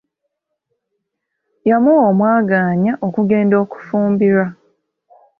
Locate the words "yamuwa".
1.69-2.03